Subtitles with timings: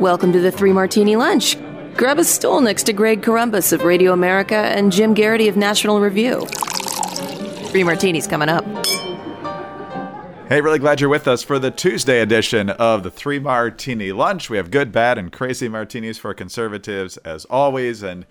[0.00, 1.56] Welcome to the Three Martini Lunch.
[1.96, 6.00] Grab a stool next to Greg Corombos of Radio America and Jim Geraghty of National
[6.00, 6.44] Review.
[7.68, 8.64] Three Martinis coming up.
[10.48, 14.50] Hey, really glad you're with us for the Tuesday edition of the Three Martini Lunch.
[14.50, 18.02] We have good, bad, and crazy martinis for conservatives as always.
[18.02, 18.26] And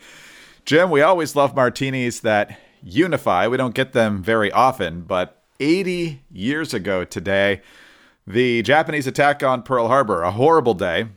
[0.66, 3.48] Jim, we always love martinis that unify.
[3.48, 7.62] We don't get them very often, but 80 years ago today,
[8.28, 11.08] the Japanese attack on Pearl Harbor, a horrible day,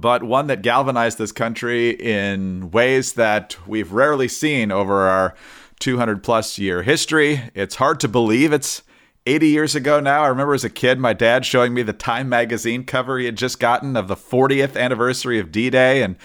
[0.00, 5.34] but one that galvanized this country in ways that we've rarely seen over our
[5.78, 7.40] 200 plus year history.
[7.54, 8.82] It's hard to believe it's
[9.26, 10.24] 80 years ago now.
[10.24, 13.36] I remember as a kid, my dad showing me the Time magazine cover he had
[13.36, 16.02] just gotten of the 40th anniversary of D Day.
[16.02, 16.16] And,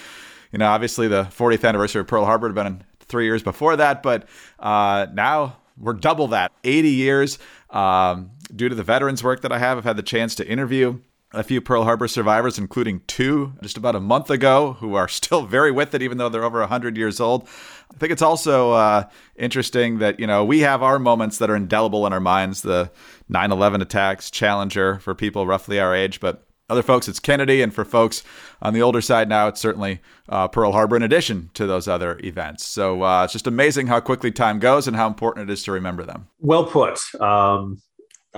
[0.52, 4.02] you know, obviously the 40th anniversary of Pearl Harbor had been three years before that,
[4.02, 7.38] but uh, now we're double that 80 years.
[7.70, 11.00] Um, due to the veterans work that I have, I've had the chance to interview
[11.32, 15.46] a few Pearl Harbor survivors, including two just about a month ago, who are still
[15.46, 17.48] very with it, even though they're over 100 years old.
[17.94, 19.04] I think it's also uh,
[19.36, 22.92] interesting that, you know, we have our moments that are indelible in our minds the
[23.30, 27.74] 9 11 attacks, Challenger for people roughly our age, but other folks, it's Kennedy, and
[27.74, 28.24] for folks
[28.62, 32.20] on the older side now, it's certainly uh, Pearl Harbor in addition to those other
[32.24, 32.64] events.
[32.64, 35.72] So uh, it's just amazing how quickly time goes and how important it is to
[35.72, 36.28] remember them.
[36.40, 37.00] Well put.
[37.20, 37.82] Um,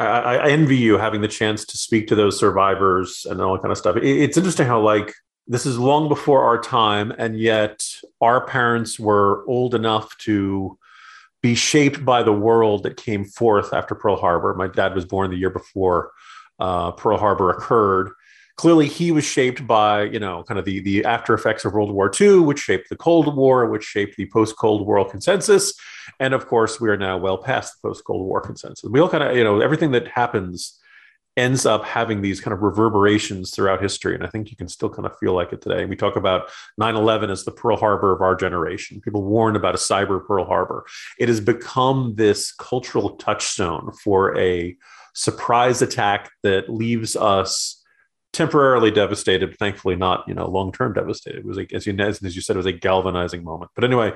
[0.05, 3.61] I, I, envy you having the chance to speak to those survivors and all that
[3.61, 3.97] kind of stuff.
[3.97, 5.13] It, it's interesting how like
[5.47, 7.85] this is long before our time, and yet
[8.21, 10.77] our parents were old enough to
[11.41, 14.53] be shaped by the world that came forth after Pearl Harbor.
[14.53, 16.11] My dad was born the year before
[16.59, 18.11] uh, Pearl Harbor occurred.
[18.57, 21.91] Clearly, he was shaped by you know kind of the the after effects of World
[21.91, 25.73] War II, which shaped the Cold War, which shaped the post Cold War consensus,
[26.19, 28.89] and of course, we are now well past the post Cold War consensus.
[28.89, 30.77] We all kind of, you know, everything that happens
[31.37, 34.15] ends up having these kind of reverberations throughout history.
[34.15, 35.85] And I think you can still kind of feel like it today.
[35.85, 38.99] We talk about 9 11 as the Pearl Harbor of our generation.
[39.01, 40.85] People warn about a cyber Pearl Harbor.
[41.17, 44.75] It has become this cultural touchstone for a
[45.13, 47.80] surprise attack that leaves us
[48.33, 52.21] temporarily devastated thankfully not you know long term devastated it was like as you as
[52.35, 54.13] you said it was a galvanizing moment but anyway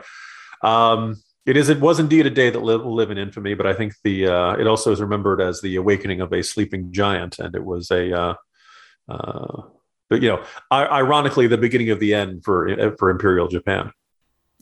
[0.64, 1.16] um
[1.46, 1.70] it is.
[1.70, 3.54] It was indeed a day that will live in infamy.
[3.54, 6.92] But I think the uh, it also is remembered as the awakening of a sleeping
[6.92, 8.12] giant, and it was a.
[8.20, 8.34] Uh,
[9.08, 9.62] uh,
[10.10, 13.92] but you know, ironically, the beginning of the end for for Imperial Japan.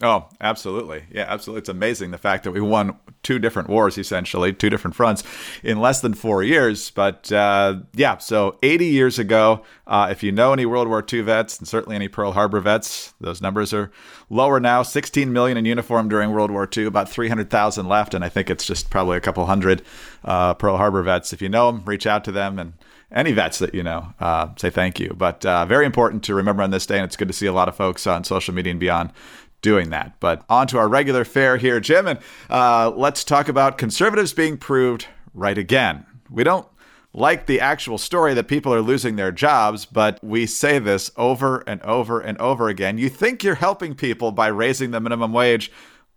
[0.02, 1.04] Oh, absolutely.
[1.12, 1.60] Yeah, absolutely.
[1.60, 5.24] It's amazing the fact that we won two different wars, essentially, two different fronts
[5.62, 6.90] in less than four years.
[6.90, 11.22] But uh, yeah, so 80 years ago, uh, if you know any World War II
[11.22, 13.92] vets and certainly any Pearl Harbor vets, those numbers are
[14.30, 18.16] lower now 16 million in uniform during World War II, about 300,000 left.
[18.16, 19.84] And I think it's just probably a couple hundred
[20.26, 21.34] uh, Pearl Harbor vets.
[21.34, 22.74] If you know them, reach out to them and
[23.14, 25.14] any vets that you know, uh, say thank you.
[25.16, 27.54] But uh, very important to remember on this day, and it's good to see a
[27.54, 29.12] lot of folks on social media and beyond
[29.64, 30.20] doing that.
[30.20, 32.20] But on to our regular fare here, Jim, and
[32.52, 36.06] uh, let's talk about conservatives being proved right again.
[36.30, 36.68] We don't
[37.14, 41.64] like the actual story that people are losing their jobs, but we say this over
[41.66, 42.98] and over and over again.
[43.00, 45.72] You think you're helping people by raising the minimum wage.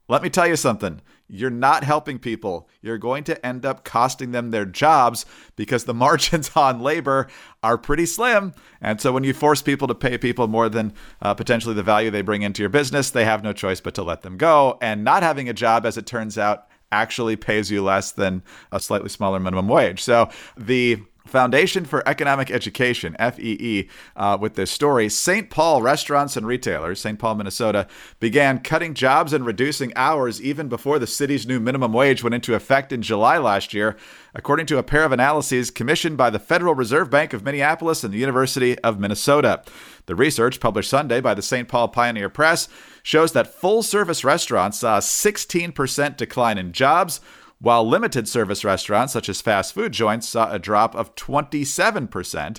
[0.09, 2.69] Let me tell you something you're not helping people.
[2.83, 5.27] You're going to end up costing them their jobs
[5.57, 7.29] because the margins on labor
[7.63, 8.53] are pretty slim.
[8.81, 12.11] And so when you force people to pay people more than uh, potentially the value
[12.11, 14.79] they bring into your business, they have no choice but to let them go.
[14.81, 18.79] And not having a job, as it turns out, actually pays you less than a
[18.79, 20.03] slightly smaller minimum wage.
[20.03, 25.09] So the Foundation for Economic Education, FEE, uh, with this story.
[25.09, 25.51] St.
[25.51, 27.19] Paul restaurants and retailers, St.
[27.19, 27.87] Paul, Minnesota,
[28.21, 32.55] began cutting jobs and reducing hours even before the city's new minimum wage went into
[32.55, 33.97] effect in July last year,
[34.35, 38.13] according to a pair of analyses commissioned by the Federal Reserve Bank of Minneapolis and
[38.13, 39.63] the University of Minnesota.
[40.07, 41.69] The research, published Sunday by the St.
[41.69, 42.69] Paul Pioneer Press,
[43.03, 47.21] shows that full service restaurants saw a 16% decline in jobs
[47.59, 52.59] while limited service restaurants, such as fast food joints, saw a drop of 27%.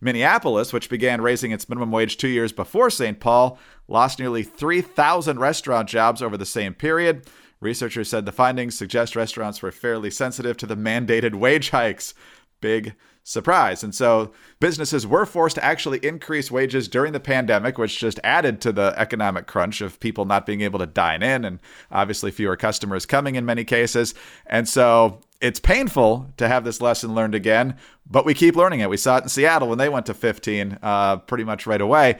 [0.00, 3.20] Minneapolis, which began raising its minimum wage two years before St.
[3.20, 3.56] Paul,
[3.86, 7.26] lost nearly 3,000 restaurant jobs over the same period.
[7.60, 12.14] Researchers said the findings suggest restaurants were fairly sensitive to the mandated wage hikes.
[12.60, 13.84] Big surprise.
[13.84, 18.60] And so businesses were forced to actually increase wages during the pandemic, which just added
[18.62, 21.60] to the economic crunch of people not being able to dine in and
[21.90, 24.14] obviously fewer customers coming in many cases.
[24.46, 27.76] And so it's painful to have this lesson learned again,
[28.08, 28.90] but we keep learning it.
[28.90, 32.18] We saw it in Seattle when they went to 15 uh, pretty much right away.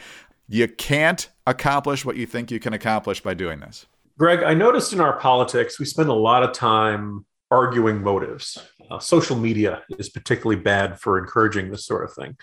[0.49, 3.87] You can't accomplish what you think you can accomplish by doing this.
[4.19, 8.59] Greg, I noticed in our politics, we spend a lot of time arguing motives.
[8.91, 12.37] Uh, social media is particularly bad for encouraging this sort of thing.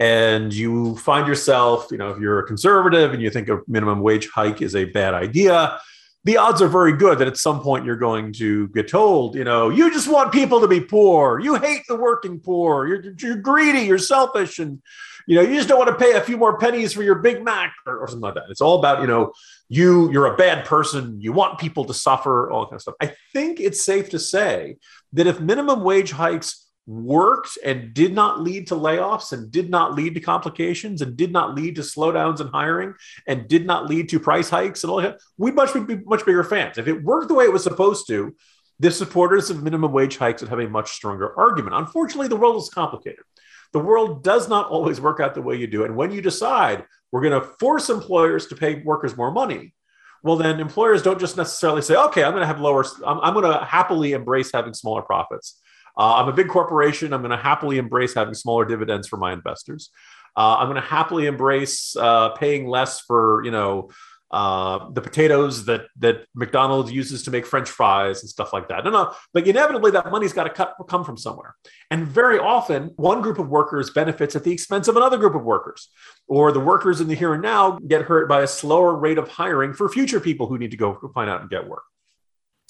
[0.00, 4.00] and you find yourself, you know, if you're a conservative and you think a minimum
[4.00, 5.78] wage hike is a bad idea,
[6.24, 9.44] the odds are very good that at some point you're going to get told, you
[9.44, 11.40] know, you just want people to be poor.
[11.40, 12.86] You hate the working poor.
[12.86, 13.80] You're, you're greedy.
[13.80, 14.58] You're selfish.
[14.58, 14.82] And,
[15.26, 17.42] you know, you just don't want to pay a few more pennies for your Big
[17.42, 18.44] Mac or, or something like that.
[18.50, 19.32] It's all about, you know,
[19.68, 21.20] you, you're a bad person.
[21.20, 22.96] You want people to suffer, all that kind of stuff.
[23.00, 24.76] I think it's safe to say
[25.14, 29.94] that if minimum wage hikes worked and did not lead to layoffs and did not
[29.94, 32.94] lead to complications and did not lead to slowdowns in hiring
[33.26, 36.42] and did not lead to price hikes and all that, we'd much be much bigger
[36.42, 36.78] fans.
[36.78, 38.34] If it worked the way it was supposed to,
[38.80, 41.76] the supporters of minimum wage hikes would have a much stronger argument.
[41.76, 43.24] Unfortunately, the world is complicated.
[43.72, 45.84] The world does not always work out the way you do.
[45.84, 49.74] And when you decide we're going to force employers to pay workers more money,
[50.22, 53.34] well, then employers don't just necessarily say, okay, I'm going to have lower, I'm, I'm
[53.34, 55.60] going to happily embrace having smaller profits.
[56.00, 57.12] Uh, I'm a big corporation.
[57.12, 59.90] I'm going to happily embrace having smaller dividends for my investors.
[60.34, 63.90] Uh, I'm going to happily embrace uh, paying less for you know
[64.30, 68.82] uh, the potatoes that that McDonald's uses to make French fries and stuff like that.
[68.84, 71.54] No, no, but inevitably that money's got to come from somewhere.
[71.90, 75.42] And very often, one group of workers benefits at the expense of another group of
[75.42, 75.90] workers,
[76.28, 79.28] or the workers in the here and now get hurt by a slower rate of
[79.28, 81.82] hiring for future people who need to go find out and get work.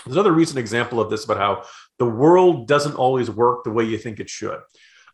[0.05, 1.65] There's another recent example of this about how
[2.00, 4.58] the world doesn't always work the way you think it should.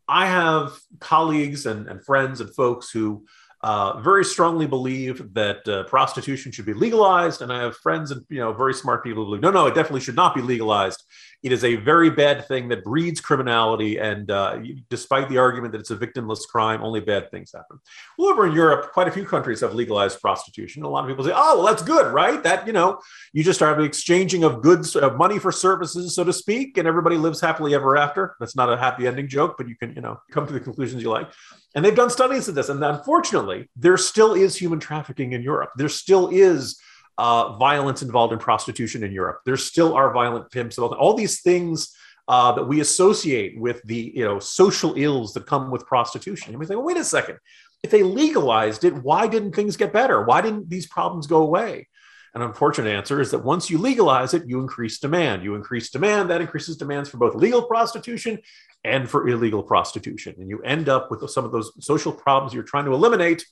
[0.08, 3.26] I have colleagues and, and friends and folks who
[3.62, 8.24] uh, very strongly believe that uh, prostitution should be legalized, and I have friends and
[8.28, 11.02] you know very smart people who believe no, no, it definitely should not be legalized.
[11.42, 13.98] It is a very bad thing that breeds criminality.
[13.98, 14.58] And uh,
[14.90, 17.78] despite the argument that it's a victimless crime, only bad things happen.
[18.18, 20.82] Well, over in Europe, quite a few countries have legalized prostitution.
[20.82, 22.42] A lot of people say, oh, well, that's good, right?
[22.42, 22.98] That, you know,
[23.32, 26.88] you just have an exchanging of goods, of money for services, so to speak, and
[26.88, 28.34] everybody lives happily ever after.
[28.40, 31.02] That's not a happy ending joke, but you can, you know, come to the conclusions
[31.02, 31.30] you like.
[31.76, 32.70] And they've done studies of this.
[32.70, 35.70] And unfortunately, there still is human trafficking in Europe.
[35.76, 36.80] There still is
[37.18, 39.40] uh, violence involved in prostitution in Europe.
[39.44, 40.78] There still are violent pimps.
[40.78, 41.94] All these things
[42.28, 46.50] uh, that we associate with the you know social ills that come with prostitution.
[46.50, 47.38] And we think, well, wait a second.
[47.82, 50.24] If they legalized it, why didn't things get better?
[50.24, 51.88] Why didn't these problems go away?
[52.36, 55.42] An unfortunate answer is that once you legalize it, you increase demand.
[55.42, 58.38] You increase demand, that increases demands for both legal prostitution
[58.84, 60.34] and for illegal prostitution.
[60.38, 63.46] And you end up with some of those social problems you're trying to eliminate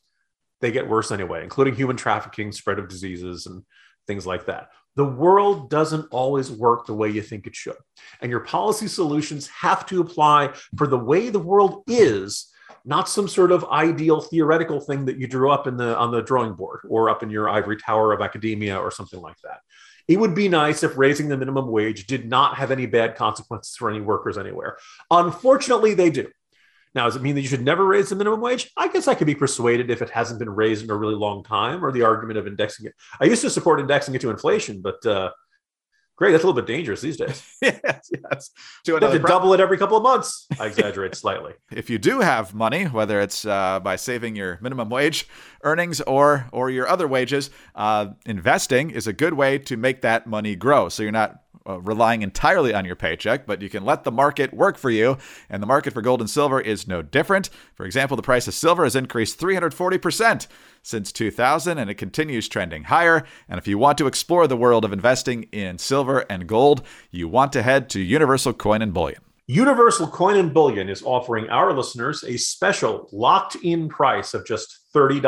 [0.61, 3.63] they get worse anyway, including human trafficking, spread of diseases, and
[4.07, 4.69] things like that.
[4.97, 7.77] The world doesn't always work the way you think it should.
[8.21, 12.53] And your policy solutions have to apply for the way the world is,
[12.85, 16.23] not some sort of ideal theoretical thing that you drew up in the on the
[16.23, 19.61] drawing board or up in your ivory tower of academia or something like that.
[20.07, 23.75] It would be nice if raising the minimum wage did not have any bad consequences
[23.75, 24.77] for any workers anywhere.
[25.11, 26.29] Unfortunately, they do.
[26.95, 28.71] Now, does it mean that you should never raise the minimum wage?
[28.77, 31.43] I guess I could be persuaded if it hasn't been raised in a really long
[31.43, 32.95] time, or the argument of indexing it.
[33.19, 35.31] I used to support indexing it to inflation, but uh,
[36.17, 37.43] great, that's a little bit dangerous these days.
[37.63, 38.51] yes, yes.
[38.85, 40.47] To you have to double it every couple of months.
[40.59, 41.53] I exaggerate slightly.
[41.71, 45.29] If you do have money, whether it's uh, by saving your minimum wage
[45.63, 50.27] earnings or or your other wages, uh, investing is a good way to make that
[50.27, 50.89] money grow.
[50.89, 54.53] So you're not uh, relying entirely on your paycheck, but you can let the market
[54.53, 55.17] work for you.
[55.49, 57.51] And the market for gold and silver is no different.
[57.75, 60.47] For example, the price of silver has increased 340%
[60.83, 63.25] since 2000, and it continues trending higher.
[63.49, 67.29] And if you want to explore the world of investing in silver and gold, you
[67.29, 69.21] want to head to Universal Coin and Bullion.
[69.47, 74.81] Universal Coin and Bullion is offering our listeners a special locked in price of just
[74.95, 75.23] $30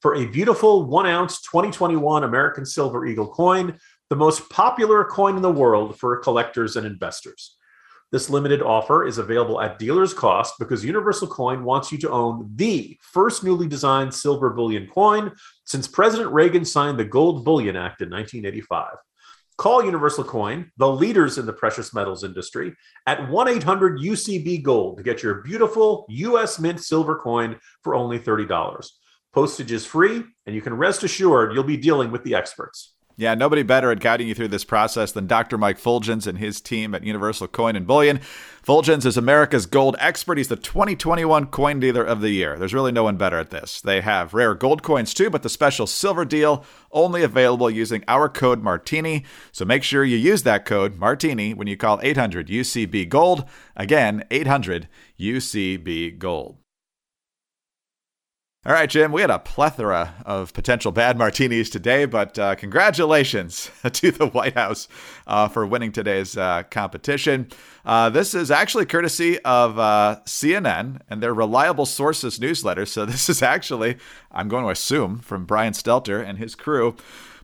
[0.00, 3.78] for a beautiful one ounce 2021 American Silver Eagle coin
[4.10, 7.56] the most popular coin in the world for collectors and investors.
[8.10, 12.50] This limited offer is available at dealer's cost because Universal Coin wants you to own
[12.56, 15.30] the first newly designed silver bullion coin
[15.64, 18.96] since President Reagan signed the Gold Bullion Act in 1985.
[19.56, 22.74] Call Universal Coin, the leaders in the precious metals industry,
[23.06, 28.18] at 1 800 UCB Gold to get your beautiful US Mint silver coin for only
[28.18, 28.88] $30.
[29.32, 32.94] Postage is free, and you can rest assured you'll be dealing with the experts.
[33.20, 35.58] Yeah, nobody better at guiding you through this process than Dr.
[35.58, 38.18] Mike Fuljenz and his team at Universal Coin and Bullion.
[38.66, 40.38] Fuljenz is America's gold expert.
[40.38, 42.58] He's the 2021 Coin Dealer of the Year.
[42.58, 43.82] There's really no one better at this.
[43.82, 48.26] They have rare gold coins too, but the special silver deal only available using our
[48.30, 49.26] code Martini.
[49.52, 53.44] So make sure you use that code Martini when you call 800 UCB Gold.
[53.76, 56.59] Again, 800 UCB Gold.
[58.66, 63.70] All right, Jim, we had a plethora of potential bad martinis today, but uh, congratulations
[63.92, 64.86] to the White House
[65.26, 67.48] uh, for winning today's uh, competition.
[67.86, 72.84] Uh, this is actually courtesy of uh, CNN and their reliable sources newsletter.
[72.84, 73.96] So, this is actually,
[74.30, 76.96] I'm going to assume, from Brian Stelter and his crew.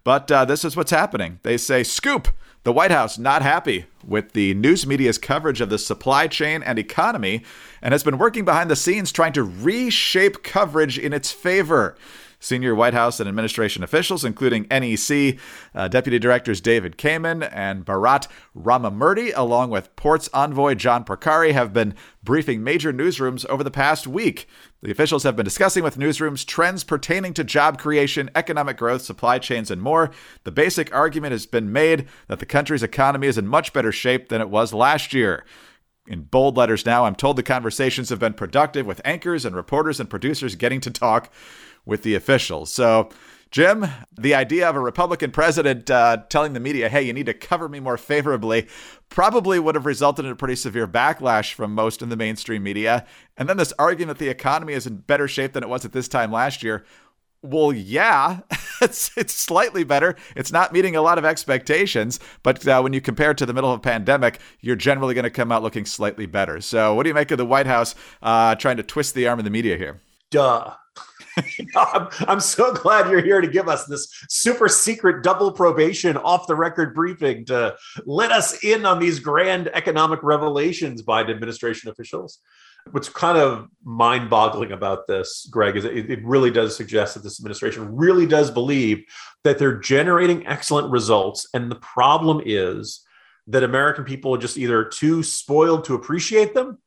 [0.04, 1.40] But uh, this is what's happening.
[1.44, 2.28] They say, Scoop!
[2.64, 6.78] The White House not happy with the news media's coverage of the supply chain and
[6.78, 7.42] economy
[7.82, 11.96] and has been working behind the scenes trying to reshape coverage in its favor.
[12.38, 15.38] Senior White House and administration officials, including NEC
[15.74, 21.72] uh, Deputy Directors David Kamin and Bharat Ramamurti, along with Ports envoy John Porcari, have
[21.72, 24.48] been briefing major newsrooms over the past week.
[24.82, 29.38] The officials have been discussing with newsrooms trends pertaining to job creation, economic growth, supply
[29.38, 30.10] chains, and more.
[30.44, 34.28] The basic argument has been made that the country's economy is in much better shape
[34.28, 35.44] than it was last year
[36.06, 37.04] in bold letters now.
[37.04, 40.90] I'm told the conversations have been productive with anchors and reporters and producers getting to
[40.90, 41.32] talk
[41.86, 42.72] with the officials.
[42.72, 43.08] So,
[43.50, 43.86] Jim,
[44.18, 47.68] the idea of a Republican president uh, telling the media, hey, you need to cover
[47.68, 48.66] me more favorably,
[49.08, 53.06] probably would have resulted in a pretty severe backlash from most in the mainstream media.
[53.36, 55.92] And then this argument that the economy is in better shape than it was at
[55.92, 56.84] this time last year.
[57.40, 58.40] Well, yeah,
[58.82, 60.16] it's it's slightly better.
[60.34, 63.54] It's not meeting a lot of expectations, but uh, when you compare it to the
[63.54, 66.60] middle of a pandemic, you're generally going to come out looking slightly better.
[66.60, 69.38] So, what do you make of the White House uh, trying to twist the arm
[69.38, 70.00] of the media here?
[70.30, 70.74] Duh.
[71.76, 76.46] I'm, I'm so glad you're here to give us this super secret double probation off
[76.46, 82.38] the record briefing to let us in on these grand economic revelations by administration officials.
[82.92, 87.24] What's kind of mind boggling about this, Greg, is it, it really does suggest that
[87.24, 89.04] this administration really does believe
[89.42, 91.48] that they're generating excellent results.
[91.52, 93.04] And the problem is
[93.48, 96.78] that American people are just either too spoiled to appreciate them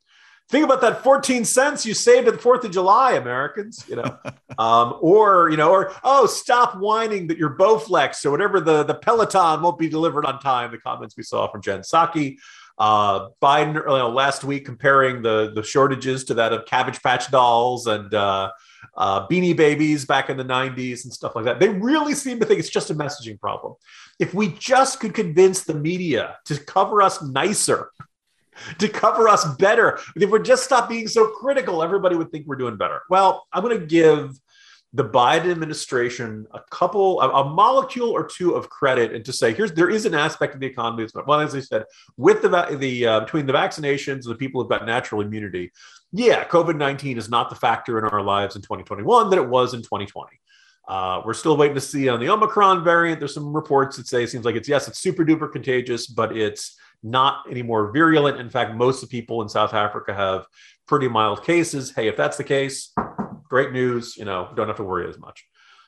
[0.50, 4.18] think about that 14 cents you saved at the 4th of July, Americans, you know,
[4.58, 8.96] um, or, you know, or, oh, stop whining that your Bowflex or whatever the, the
[8.96, 10.72] Peloton won't be delivered on time.
[10.72, 12.38] The comments we saw from Jen Psaki.
[12.80, 17.30] Uh, Biden you know, last week comparing the, the shortages to that of Cabbage Patch
[17.30, 18.52] dolls and uh,
[18.96, 21.60] uh, Beanie Babies back in the 90s and stuff like that.
[21.60, 23.74] They really seem to think it's just a messaging problem.
[24.18, 27.92] If we just could convince the media to cover us nicer,
[28.78, 30.00] to cover us better.
[30.16, 33.02] If we just stop being so critical, everybody would think we're doing better.
[33.10, 34.40] Well, I'm going to give
[34.94, 39.54] the Biden administration a couple, a, a, molecule or two of credit, and to say
[39.54, 41.86] here's there is an aspect of the economy that's well, as I said,
[42.18, 42.50] with the
[42.80, 45.72] the uh, between the vaccinations and the people who've got natural immunity,
[46.12, 49.76] yeah, COVID nineteen is not the factor in our lives in 2021 that it was
[49.76, 50.40] in 2020.
[50.88, 53.20] Uh, we're still waiting to see on the Omicron variant.
[53.20, 56.36] There's some reports that say it seems like it's yes, it's super duper contagious, but
[56.36, 58.40] it's not any more virulent.
[58.40, 60.46] In fact, most of the people in South Africa have
[60.88, 61.92] pretty mild cases.
[61.96, 62.94] Hey, if that's the case,
[63.44, 64.18] great news.
[64.18, 65.46] You know, don't have to worry as much.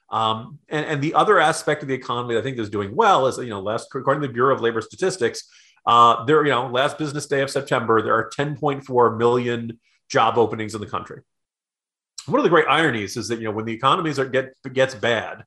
[0.10, 3.28] Um, and, and the other aspect of the economy that I think is doing well
[3.28, 5.48] is, you know, last according to the Bureau of Labor Statistics,
[5.86, 10.76] uh, there, you know, last business day of September, there are 10.4 million job openings
[10.76, 11.22] in the country.
[12.28, 14.94] One of the great ironies is that you know when the economies are get gets
[14.94, 15.44] bad,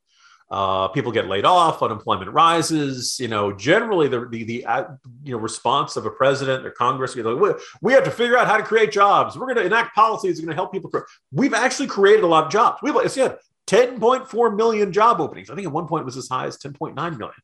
[0.50, 3.18] uh, people get laid off, unemployment rises.
[3.18, 4.84] You know, generally the the, the uh,
[5.22, 8.36] you know response of a president or Congress, you know, we, we have to figure
[8.36, 9.36] out how to create jobs.
[9.36, 10.90] We're going to enact policies that are going to help people.
[11.32, 12.80] We've actually created a lot of jobs.
[12.82, 13.34] We've it's yeah,
[13.66, 15.50] 10.4 million job openings.
[15.50, 17.34] I think at one point it was as high as 10.9 million.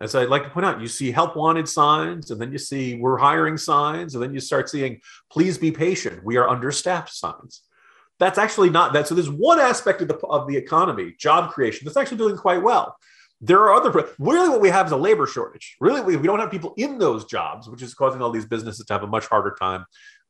[0.00, 2.96] As I'd like to point out, you see help wanted signs, and then you see
[2.96, 5.00] we're hiring signs, and then you start seeing
[5.30, 6.24] please be patient.
[6.24, 7.63] We are understaffed signs
[8.18, 9.08] that's actually not that.
[9.08, 12.62] So there's one aspect of the of the economy, job creation, that's actually doing quite
[12.62, 12.96] well.
[13.40, 15.76] There are other really what we have is a labor shortage.
[15.80, 18.86] Really, we, we don't have people in those jobs, which is causing all these businesses
[18.86, 19.84] to have a much harder time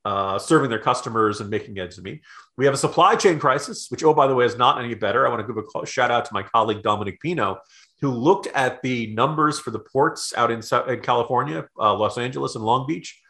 [0.04, 2.22] uh, serving their customers and making ends meet.
[2.56, 5.26] We have a supply chain crisis, which, oh, by the way, is not any better.
[5.26, 7.58] I want to give a shout out to my colleague Dominic Pino,
[8.00, 12.54] who looked at the numbers for the ports out in, in California, uh, Los Angeles,
[12.54, 13.20] and Long Beach.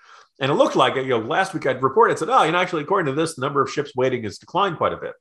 [0.40, 2.82] And it looked like, you know, last week I'd reported, said, oh, you know, actually,
[2.82, 5.12] according to this, the number of ships waiting has declined quite a bit.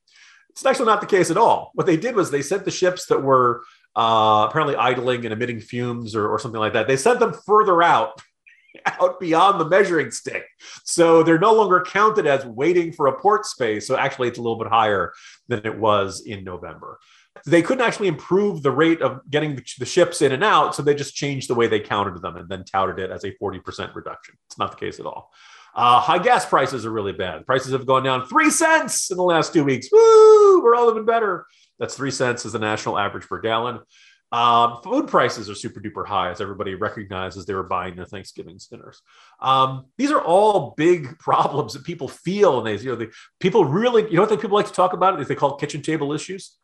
[0.49, 1.71] It's actually not the case at all.
[1.73, 3.63] What they did was they sent the ships that were
[3.95, 7.81] uh, apparently idling and emitting fumes or, or something like that, they sent them further
[7.83, 8.21] out
[8.85, 10.45] out beyond the measuring stick.
[10.83, 13.87] So they're no longer counted as waiting for a port space.
[13.87, 15.13] So actually, it's a little bit higher
[15.47, 16.99] than it was in November
[17.45, 20.75] they couldn't actually improve the rate of getting the ships in and out.
[20.75, 23.31] So they just changed the way they counted them and then touted it as a
[23.41, 24.35] 40% reduction.
[24.47, 25.31] It's not the case at all.
[25.75, 27.45] Uh, high gas prices are really bad.
[27.45, 29.89] Prices have gone down three cents in the last two weeks.
[29.91, 30.61] Woo!
[30.61, 31.47] We're all living better.
[31.79, 33.79] That's three cents is the national average per gallon.
[34.31, 38.59] Um, food prices are super duper high, as everybody recognizes they were buying their Thanksgiving
[38.69, 38.99] dinners.
[39.39, 43.65] Um, these are all big problems that people feel, and they, you know, the people
[43.65, 45.19] really, you know, what they people like to talk about?
[45.21, 46.57] Is they call kitchen table issues.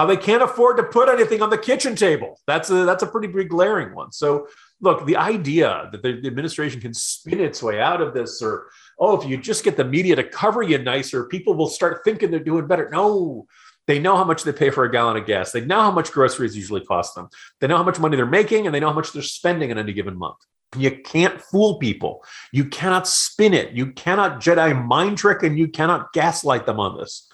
[0.00, 2.40] How they can't afford to put anything on the kitchen table.
[2.46, 4.12] That's a that's a pretty big glaring one.
[4.12, 4.48] So,
[4.80, 9.20] look, the idea that the administration can spin its way out of this, or oh,
[9.20, 12.40] if you just get the media to cover you nicer, people will start thinking they're
[12.40, 12.88] doing better.
[12.90, 13.46] No,
[13.86, 15.52] they know how much they pay for a gallon of gas.
[15.52, 17.28] They know how much groceries usually cost them.
[17.60, 19.76] They know how much money they're making and they know how much they're spending in
[19.76, 20.38] any given month.
[20.78, 22.24] You can't fool people.
[22.52, 23.72] You cannot spin it.
[23.72, 27.29] You cannot Jedi mind trick and you cannot gaslight them on this.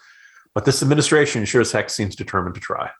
[0.56, 2.90] But this administration sure as heck seems determined to try.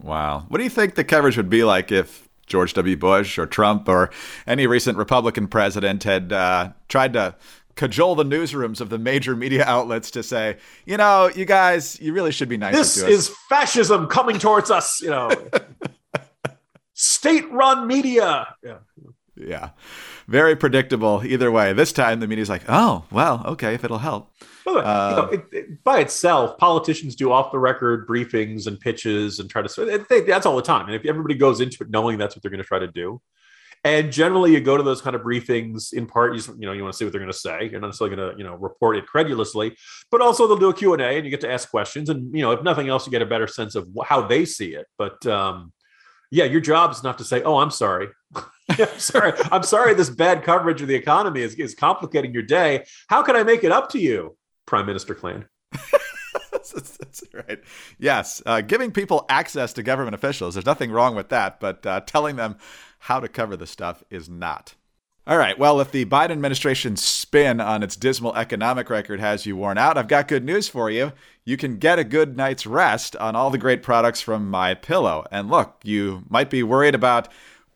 [0.00, 0.46] Wow.
[0.48, 2.96] What do you think the coverage would be like if George W.
[2.96, 4.08] Bush or Trump or
[4.46, 7.36] any recent Republican president had uh, tried to
[7.74, 12.14] cajole the newsrooms of the major media outlets to say, you know, you guys, you
[12.14, 13.10] really should be nicer this to us.
[13.10, 15.30] is fascism coming towards us, you know.
[16.94, 18.56] State-run media.
[18.64, 18.78] Yeah.
[19.46, 19.70] Yeah.
[20.28, 21.72] Very predictable either way.
[21.72, 24.30] This time the media's like, oh, well, okay, if it'll help.
[24.64, 28.78] By, uh, you know, it, it, by itself, politicians do off the record briefings and
[28.78, 30.04] pitches and try to.
[30.08, 30.86] They, that's all the time.
[30.86, 33.20] And if everybody goes into it knowing that's what they're going to try to do,
[33.84, 36.82] and generally, you go to those kind of briefings in part, you, you know, you
[36.82, 37.68] want to see what they're going to say.
[37.68, 39.76] You're not necessarily going to, you know, report it credulously,
[40.08, 42.08] but also they'll do a Q&A and you get to ask questions.
[42.08, 44.74] And, you know, if nothing else, you get a better sense of how they see
[44.74, 44.86] it.
[44.98, 45.72] But um,
[46.30, 48.08] yeah, your job is not to say, oh, I'm sorry.
[48.68, 49.32] I'm sorry.
[49.50, 52.84] I'm sorry this bad coverage of the economy is, is complicating your day.
[53.08, 54.36] How can I make it up to you,
[54.66, 55.46] Prime Minister Klain?
[56.52, 57.60] that's, that's, right.
[57.98, 62.00] Yes, uh, giving people access to government officials, there's nothing wrong with that, but uh,
[62.00, 62.56] telling them
[63.00, 64.74] how to cover the stuff is not.
[65.24, 65.56] All right.
[65.56, 69.96] Well, if the Biden administration's spin on its dismal economic record has you worn out,
[69.96, 71.12] I've got good news for you.
[71.44, 75.24] You can get a good night's rest on all the great products from My Pillow.
[75.30, 77.28] And look, you might be worried about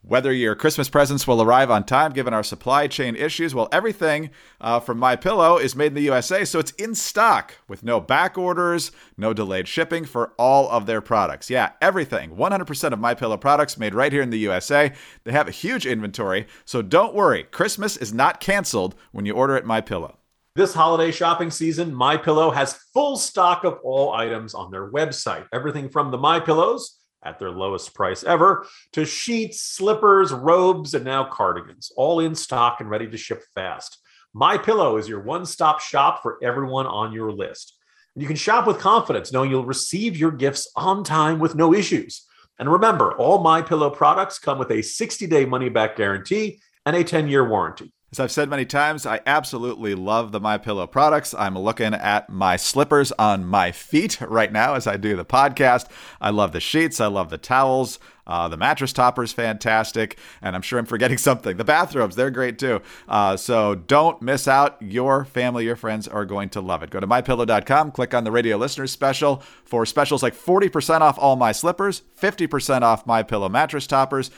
[0.07, 3.55] whether your Christmas presents will arrive on time given our supply chain issues.
[3.55, 7.55] Well, everything uh, from My Pillow is made in the USA, so it's in stock
[7.67, 11.51] with no back orders, no delayed shipping for all of their products.
[11.51, 12.37] Yeah, everything.
[12.37, 14.93] 100% of My Pillow products made right here in the USA.
[15.25, 17.43] They have a huge inventory, so don't worry.
[17.43, 20.19] Christmas is not canceled when you order at My Pillow.
[20.55, 25.47] This holiday shopping season, My Pillow has full stock of all items on their website.
[25.53, 26.97] Everything from the My Pillows
[27.27, 32.81] at their lowest price ever to sheets, slippers, robes, and now cardigans, all in stock
[32.81, 33.99] and ready to ship fast.
[34.33, 37.77] My Pillow is your one-stop shop for everyone on your list.
[38.15, 41.75] And you can shop with confidence knowing you'll receive your gifts on time with no
[41.75, 42.25] issues.
[42.59, 47.49] And remember, all My Pillow products come with a 60-day money-back guarantee and a 10-year
[47.49, 47.93] warranty.
[48.17, 51.35] As I've said many times, I absolutely love the My Pillow products.
[51.35, 55.87] I'm looking at my slippers on my feet right now as I do the podcast.
[56.19, 56.99] I love the sheets.
[56.99, 57.99] I love the towels.
[58.27, 61.59] Uh, the mattress topper is fantastic, and I'm sure I'm forgetting something.
[61.59, 62.81] The bathrobes, they're great too.
[63.07, 64.81] Uh, so don't miss out.
[64.81, 66.89] Your family, your friends are going to love it.
[66.89, 71.37] Go to mypillow.com, click on the radio listeners special for specials like 40% off all
[71.37, 74.31] my slippers, 50% off my pillow mattress toppers.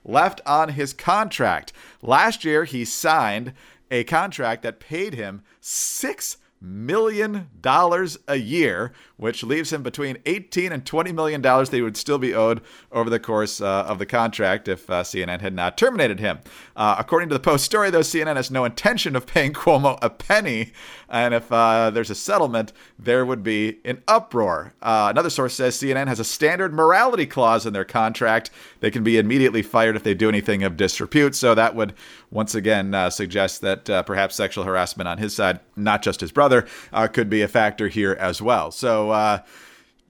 [0.06, 1.74] left on his contract.
[2.04, 3.54] Last year, he signed
[3.90, 10.86] a contract that paid him $6 million a year, which leaves him between 18 and
[10.86, 14.06] 20 million dollars that he would still be owed over the course uh, of the
[14.06, 16.40] contract if uh, CNN had not terminated him.
[16.76, 20.10] Uh, according to the Post story, though, CNN has no intention of paying Cuomo a
[20.10, 20.72] penny,
[21.10, 24.74] and if uh, there's a settlement, there would be an uproar.
[24.82, 28.50] Uh, another source says CNN has a standard morality clause in their contract.
[28.80, 31.36] They can be immediately fired if they do anything of disrepute.
[31.36, 31.94] So that would
[32.32, 36.66] once again uh, suggest that perhaps sexual harassment on his side, not just his brother,
[37.12, 38.72] could be a factor here as well.
[38.72, 39.42] So uh,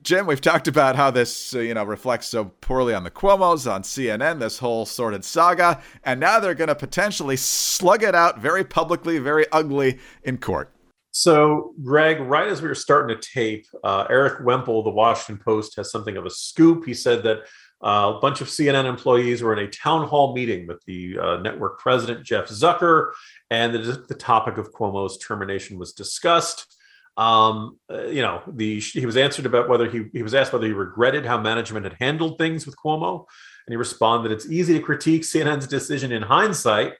[0.02, 3.68] Jim, we've talked about how this, uh, you know, reflects so poorly on the Cuomo's,
[3.68, 8.40] on CNN, this whole sordid saga, and now they're going to potentially slug it out
[8.40, 10.74] very publicly, very ugly in court.
[11.12, 15.76] So, Greg, right as we were starting to tape, uh, Erik Wemple, the Washington Post,
[15.76, 16.86] has something of a scoop.
[16.86, 17.40] He said that
[17.84, 21.38] uh, a bunch of CNN employees were in a town hall meeting with the uh,
[21.38, 23.12] network president, Jeff Zucker,
[23.50, 26.79] and the, the topic of Cuomo's termination was discussed.
[27.20, 30.66] Um, uh, you know, the he was answered about whether he he was asked whether
[30.66, 33.26] he regretted how management had handled things with Cuomo,
[33.68, 36.94] and he responded, that "It's easy to critique CNN's decision in hindsight.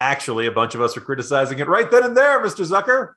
[0.00, 2.64] Actually, a bunch of us are criticizing it right then and there, Mr.
[2.64, 3.14] Zucker."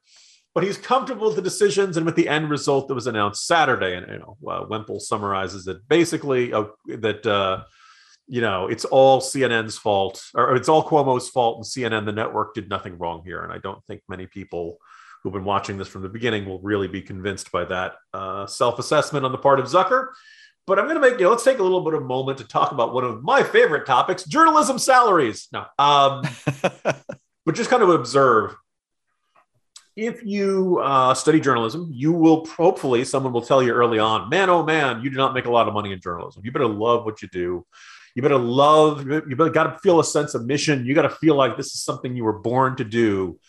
[0.55, 3.95] But he's comfortable with the decisions and with the end result that was announced Saturday.
[3.95, 7.65] And you know, uh, Wemple summarizes it basically uh, that uh,
[8.27, 12.55] you know it's all CNN's fault, or it's all Cuomo's fault, and CNN, the network,
[12.55, 13.43] did nothing wrong here.
[13.43, 14.79] And I don't think many people
[15.23, 19.25] who've been watching this from the beginning will really be convinced by that uh, self-assessment
[19.25, 20.07] on the part of Zucker.
[20.65, 22.37] But I'm going to make you know, let's take a little bit of a moment
[22.37, 25.47] to talk about one of my favorite topics: journalism salaries.
[25.51, 26.23] No, um,
[27.45, 28.55] but just kind of observe.
[29.95, 34.49] If you uh, study journalism, you will hopefully someone will tell you early on, man,
[34.49, 36.43] oh man, you do not make a lot of money in journalism.
[36.45, 37.65] You better love what you do.
[38.15, 39.05] You better love.
[39.07, 40.85] You better got to feel a sense of mission.
[40.85, 43.39] You got to feel like this is something you were born to do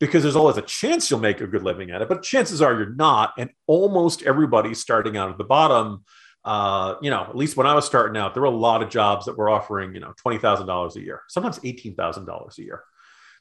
[0.00, 2.74] because there's always a chance you'll make a good living at it, but chances are
[2.74, 3.32] you're not.
[3.38, 6.04] And almost everybody starting out at the bottom,
[6.44, 8.90] uh, you know, at least when I was starting out, there were a lot of
[8.90, 12.82] jobs that were offering, you know, $20,000 a year, sometimes $18,000 a year.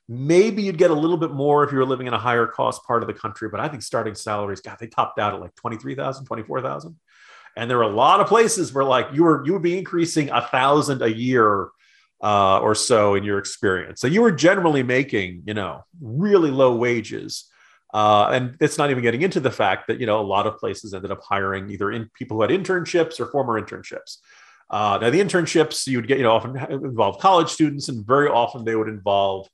[0.08, 2.84] Maybe you'd get a little bit more if you were living in a higher cost
[2.86, 5.56] part of the country, but I think starting salaries, God, they topped out at like
[5.56, 6.96] 23,000, 24,000.
[7.56, 10.30] And there were a lot of places where like you were, you would be increasing
[10.30, 11.70] a thousand a year
[12.24, 14.00] uh, or so in your experience.
[14.00, 17.50] So you were generally making, you know, really low wages.
[17.94, 20.58] Uh, and it's not even getting into the fact that, you know, a lot of
[20.58, 24.18] places ended up hiring either in people who had internships or former internships.
[24.70, 28.28] Uh, now, the internships you would get, you know, often involve college students, and very
[28.30, 29.48] often they would involve,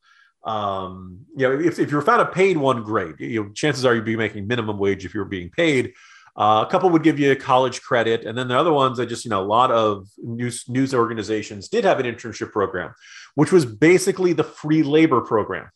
[0.46, 3.20] um, you know, if, if you were found a paid one, great.
[3.20, 5.94] You know, chances are you'd be making minimum wage if you were being paid.
[6.36, 9.26] Uh, a couple would give you college credit, and then the other ones, I just
[9.26, 12.94] you know a lot of news news organizations did have an internship program,
[13.36, 15.70] which was basically the free labor program.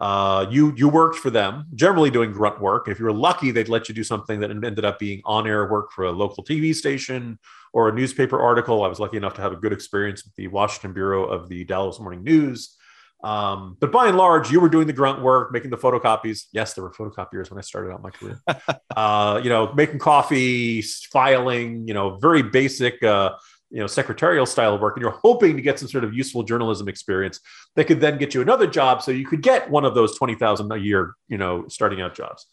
[0.00, 2.88] Uh, you you worked for them, generally doing grunt work.
[2.88, 5.68] If you were lucky, they'd let you do something that ended up being on air
[5.70, 7.38] work for a local TV station
[7.74, 8.82] or a newspaper article.
[8.82, 11.64] I was lucky enough to have a good experience with the Washington bureau of the
[11.64, 12.76] Dallas Morning News.
[13.22, 16.46] Um, but by and large, you were doing the grunt work, making the photocopies.
[16.52, 18.40] Yes, there were photocopiers when I started out my career.
[18.96, 23.34] uh, you know, making coffee, filing, you know, very basic, uh,
[23.70, 24.96] you know, secretarial style of work.
[24.96, 27.40] And you're hoping to get some sort of useful journalism experience
[27.76, 29.02] that could then get you another job.
[29.02, 32.46] So you could get one of those 20,000 a year, you know, starting out jobs.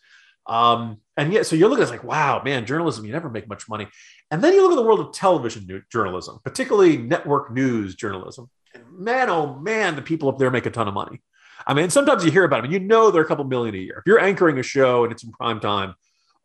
[0.47, 3.67] Um, and yet, so you're looking at like, wow, man, journalism, you never make much
[3.67, 3.87] money.
[4.31, 8.49] And then you look at the world of television journalism, particularly network news journalism
[8.91, 11.21] man, oh man, the people up there make a ton of money.
[11.65, 13.97] I mean, sometimes you hear about them, you know they're a couple million a year.
[13.97, 15.95] If you're anchoring a show and it's in prime time,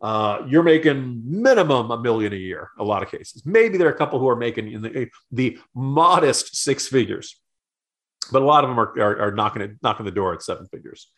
[0.01, 2.71] uh, you're making minimum a million a year.
[2.79, 5.59] A lot of cases, maybe there are a couple who are making in the, the
[5.75, 7.41] modest six figures,
[8.33, 10.67] but a lot of them are, are, are knocking it, knocking the door at seven
[10.67, 11.09] figures.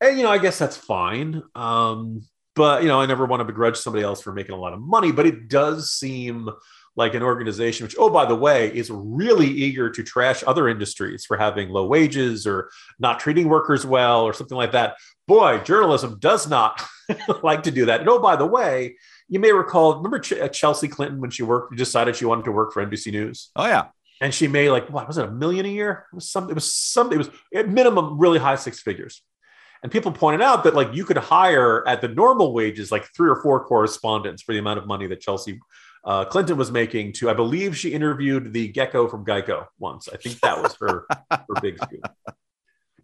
[0.00, 1.42] And you know, I guess that's fine.
[1.54, 2.22] Um,
[2.54, 4.80] but you know, I never want to begrudge somebody else for making a lot of
[4.80, 5.12] money.
[5.12, 6.48] But it does seem
[6.96, 11.24] like an organization which oh by the way is really eager to trash other industries
[11.24, 14.96] for having low wages or not treating workers well or something like that.
[15.26, 16.82] Boy journalism does not
[17.42, 18.00] like to do that.
[18.00, 18.96] And oh by the way
[19.28, 22.52] you may recall remember Ch- uh, chelsea clinton when she worked decided she wanted to
[22.52, 23.50] work for nbc news?
[23.56, 23.86] Oh yeah.
[24.20, 26.06] And she made like what was it a million a year?
[26.12, 29.22] It was something it was something it was at minimum really high six figures.
[29.82, 33.28] And people pointed out that like you could hire at the normal wages like three
[33.28, 35.60] or four correspondents for the amount of money that chelsea
[36.04, 40.08] uh, Clinton was making to, I believe she interviewed the gecko from Geico once.
[40.12, 42.06] I think that was her, her big scoop.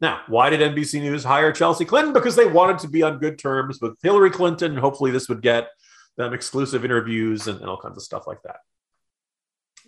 [0.01, 2.13] Now, why did NBC News hire Chelsea Clinton?
[2.13, 4.77] Because they wanted to be on good terms with Hillary Clinton.
[4.77, 5.69] Hopefully, this would get
[6.17, 8.57] them exclusive interviews and, and all kinds of stuff like that.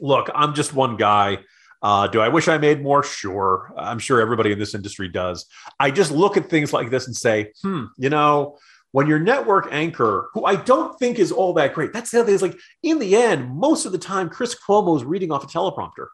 [0.00, 1.38] Look, I'm just one guy.
[1.82, 3.02] Uh, do I wish I made more?
[3.02, 3.72] Sure.
[3.76, 5.46] I'm sure everybody in this industry does.
[5.80, 8.58] I just look at things like this and say, hmm, you know,
[8.92, 12.26] when your network anchor, who I don't think is all that great, that's the other
[12.26, 12.34] thing.
[12.34, 15.46] Is like in the end, most of the time, Chris Cuomo is reading off a
[15.46, 16.08] teleprompter.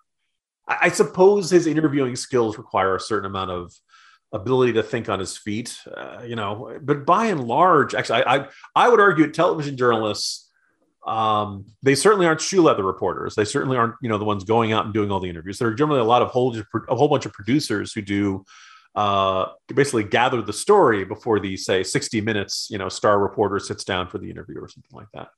[0.67, 3.75] I, I suppose his interviewing skills require a certain amount of
[4.33, 6.79] ability to think on his feet, uh, you know.
[6.81, 10.49] But by and large, actually, I, I, I would argue television journalists,
[11.07, 13.35] um, they certainly aren't shoe leather reporters.
[13.35, 15.59] They certainly aren't, you know, the ones going out and doing all the interviews.
[15.59, 16.57] There are generally a lot of whole
[16.89, 18.45] a whole bunch of producers who do
[18.99, 23.85] uh, basically gather the story before the say 60 minutes you know star reporter sits
[23.85, 25.29] down for the interview or something like that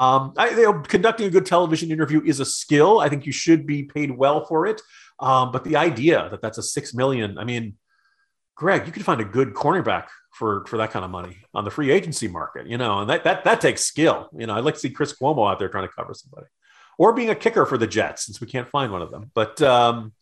[0.00, 2.98] Um, I, you know, conducting a good television interview is a skill.
[2.98, 4.82] I think you should be paid well for it.
[5.20, 7.74] Um, but the idea that that's a six million, I mean,
[8.56, 11.70] Greg, you could find a good cornerback for for that kind of money on the
[11.70, 14.28] free agency market, you know, and that that that takes skill.
[14.36, 16.46] You know, I'd like to see Chris Cuomo out there trying to cover somebody,
[16.98, 19.30] or being a kicker for the Jets since we can't find one of them.
[19.34, 20.12] But um,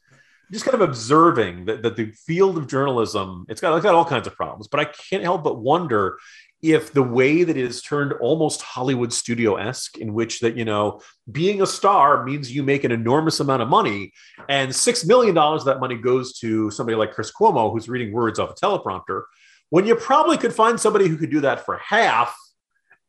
[0.52, 4.04] just kind of observing that, that the field of journalism it's got it's got all
[4.04, 6.18] kinds of problems, but I can't help but wonder
[6.64, 10.64] if the way that it is turned almost Hollywood studio esque, in which that, you
[10.64, 14.14] know, being a star means you make an enormous amount of money,
[14.48, 18.38] and $6 million of that money goes to somebody like Chris Cuomo, who's reading words
[18.38, 19.24] off a teleprompter,
[19.68, 22.34] when you probably could find somebody who could do that for half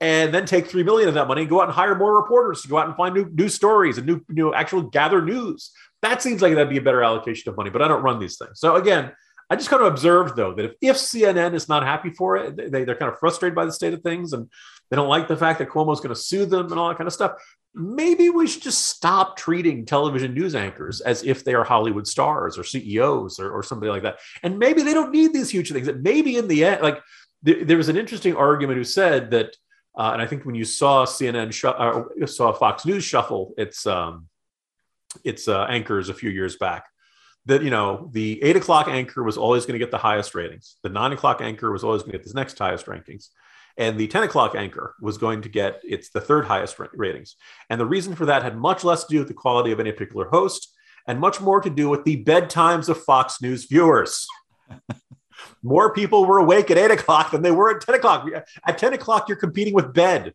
[0.02, 2.62] and then take 3 million of that money and go out and hire more reporters
[2.62, 5.71] to go out and find new, new stories and new, new actual gather news.
[6.06, 8.38] That seems like that'd be a better allocation of money, but I don't run these
[8.38, 8.60] things.
[8.60, 9.12] So again,
[9.50, 12.56] I just kind of observed though that if, if CNN is not happy for it,
[12.72, 14.48] they, they're kind of frustrated by the state of things and
[14.89, 16.98] they don't like the fact that Cuomo is going to sue them and all that
[17.00, 17.32] kind of stuff.
[17.74, 22.56] Maybe we should just stop treating television news anchors as if they are Hollywood stars
[22.56, 24.20] or CEOs or, or somebody like that.
[24.44, 25.88] And maybe they don't need these huge things.
[25.88, 27.02] That maybe in the end, like
[27.44, 29.58] th- there was an interesting argument who said that,
[29.98, 33.88] uh, and I think when you saw CNN sh- uh, saw Fox News shuffle its
[33.88, 34.28] um,
[35.23, 36.86] its uh, anchors a few years back,
[37.45, 40.78] that you know the eight o'clock anchor was always going to get the highest ratings.
[40.84, 43.30] The nine o'clock anchor was always going to get the next highest rankings.
[43.78, 47.36] And the 10 o'clock anchor was going to get it's the third highest ratings.
[47.69, 49.91] And the reason for that had much less to do with the quality of any
[49.91, 50.73] particular host
[51.08, 54.28] and much more to do with the bedtimes of fox news viewers.
[55.62, 58.28] More people were awake at 8 o'clock than they were at 10 o'clock.
[58.65, 60.34] At 10 o'clock you're competing with bed.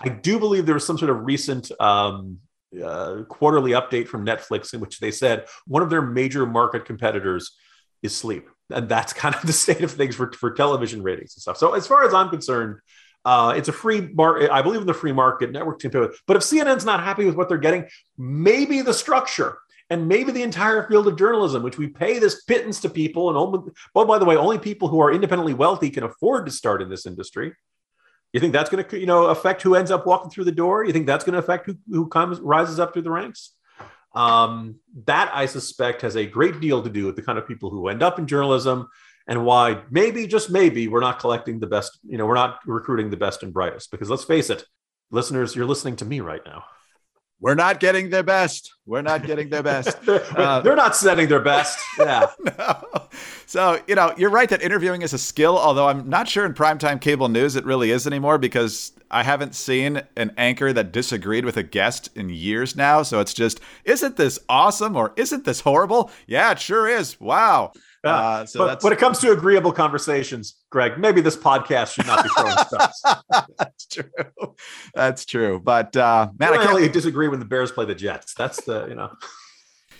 [0.00, 2.38] I do believe there was some sort of recent um,
[2.84, 7.56] uh, quarterly update from Netflix in which they said one of their major market competitors
[8.02, 8.48] is sleep.
[8.70, 11.56] And that's kind of the state of things for, for television ratings and stuff.
[11.56, 12.78] So, as far as I'm concerned,
[13.24, 14.50] uh, it's a free market.
[14.50, 15.90] I believe in the free market network team.
[15.92, 17.86] But if CNN's not happy with what they're getting,
[18.18, 19.58] maybe the structure
[19.90, 23.38] and maybe the entire field of journalism, which we pay this pittance to people, and
[23.38, 26.82] only, well, by the way, only people who are independently wealthy can afford to start
[26.82, 27.52] in this industry.
[28.32, 30.84] You think that's going to, you know, affect who ends up walking through the door?
[30.84, 33.54] You think that's going to affect who, who comes rises up through the ranks?
[34.14, 37.70] Um, that I suspect has a great deal to do with the kind of people
[37.70, 38.88] who end up in journalism
[39.26, 43.10] and why maybe just maybe we're not collecting the best, you know, we're not recruiting
[43.10, 43.90] the best and brightest.
[43.90, 44.64] Because let's face it,
[45.10, 46.64] listeners, you're listening to me right now
[47.42, 48.72] we're not getting their best.
[48.86, 49.98] We're not getting their best.
[50.08, 51.78] uh, They're not setting their best.
[51.98, 52.26] Yeah.
[52.58, 53.08] no.
[53.46, 56.54] So, you know, you're right that interviewing is a skill, although I'm not sure in
[56.54, 61.44] primetime cable news it really is anymore because I haven't seen an anchor that disagreed
[61.44, 63.02] with a guest in years now.
[63.02, 66.10] So it's just, isn't this awesome or isn't this horrible?
[66.26, 67.20] Yeah, it sure is.
[67.20, 67.72] Wow.
[68.04, 68.16] Yeah.
[68.16, 72.24] Uh, so but when it comes to agreeable conversations, Greg, maybe this podcast should not
[72.24, 73.02] be throwing stones.
[73.58, 74.54] that's true.
[74.94, 75.60] That's true.
[75.60, 78.34] But uh, man, I can't really disagree when the Bears play the Jets.
[78.34, 79.10] That's the you know.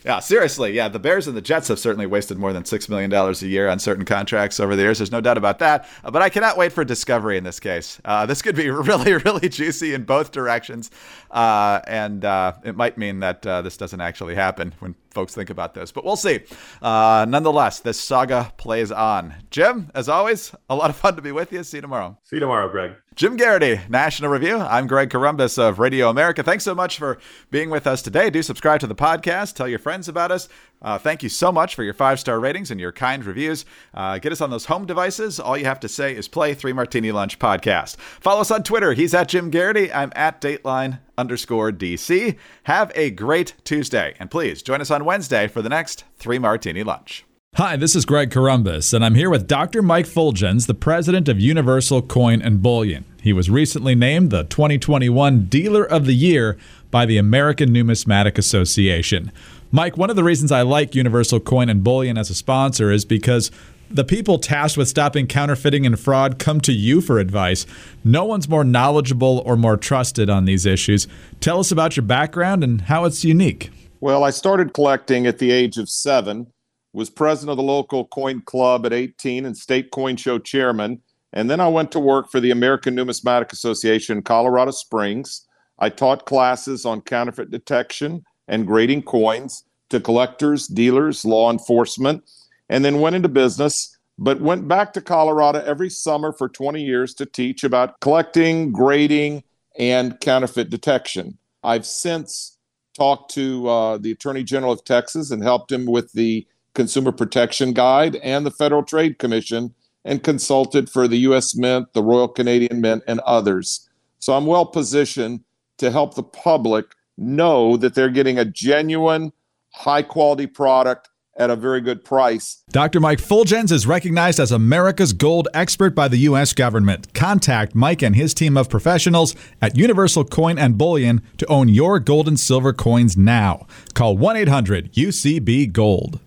[0.05, 0.73] Yeah, seriously.
[0.73, 3.69] Yeah, the Bears and the Jets have certainly wasted more than $6 million a year
[3.69, 4.99] on certain contracts over the years.
[4.99, 5.89] There's no doubt about that.
[6.03, 8.01] Uh, but I cannot wait for discovery in this case.
[8.05, 10.91] Uh, this could be really, really juicy in both directions.
[11.31, 15.51] Uh, and uh, it might mean that uh, this doesn't actually happen when folks think
[15.51, 16.41] about this, but we'll see.
[16.81, 19.35] Uh, nonetheless, this saga plays on.
[19.51, 21.63] Jim, as always, a lot of fun to be with you.
[21.63, 22.19] See you tomorrow.
[22.25, 22.93] See you tomorrow, Greg.
[23.15, 24.57] Jim Geraghty, National Review.
[24.57, 26.43] I'm Greg Corombos of Radio America.
[26.43, 27.19] Thanks so much for
[27.51, 28.31] being with us today.
[28.31, 29.55] Do subscribe to the podcast.
[29.55, 30.49] Tell your friends about us.
[30.83, 33.65] Uh, thank you so much for your five star ratings and your kind reviews.
[33.95, 35.39] Uh, get us on those home devices.
[35.39, 37.97] All you have to say is play Three Martini Lunch podcast.
[37.97, 38.93] Follow us on Twitter.
[38.93, 39.93] He's at Jim Geraghty.
[39.93, 42.37] I'm at Dateline underscore DC.
[42.65, 44.15] Have a great Tuesday.
[44.19, 47.25] And please join us on Wednesday for the next Three Martini Lunch.
[47.57, 49.83] Hi, this is Greg Corombos, and I'm here with Dr.
[49.83, 53.05] Mike Fuljenz, the president of Universal Coin and Bullion.
[53.21, 56.57] He was recently named the 2021 Dealer of the Year
[56.91, 59.31] by the American Numismatic Association.
[59.75, 63.07] Mike, one of the reasons I like Universal Coin and Bullion as a sponsor is
[63.07, 63.51] because
[63.91, 67.65] the people tasked with stopping counterfeiting and fraud come to you for advice.
[68.05, 71.09] No one's more knowledgeable or more trusted on these issues.
[71.41, 73.71] Tell us about your background and how it's unique.
[73.99, 76.49] Well, I started collecting at the age of seven
[76.93, 81.01] was president of the local coin club at 18 and state coin show chairman.
[81.33, 85.47] And then I went to work for the American Numismatic Association in Colorado Springs.
[85.79, 92.25] I taught classes on counterfeit detection and grading coins to collectors, dealers, law enforcement,
[92.69, 97.15] and then went into business, but went back to Colorado every summer for 20 years
[97.15, 99.43] to teach about collecting, grading,
[99.79, 101.37] and counterfeit detection.
[101.63, 102.59] I've since
[102.95, 107.73] talked to uh, the Attorney General of Texas and helped him with the Consumer Protection
[107.73, 109.75] Guide and the Federal Trade Commission
[110.05, 111.55] and consulted for the U.S.
[111.55, 113.89] Mint, the Royal Canadian Mint, and others.
[114.19, 115.41] So I'm well positioned
[115.79, 119.33] to help the public know that they're getting a genuine,
[119.73, 122.63] high quality product at a very good price.
[122.71, 123.01] Dr.
[123.01, 126.53] Mike Fuljenz is recognized as America's gold expert by the U.S.
[126.53, 127.13] government.
[127.15, 131.99] Contact Mike and his team of professionals at Universal Coin and Bullion to own your
[131.99, 133.67] gold and silver coins now.
[133.95, 136.21] Call 1 800 UCB Gold.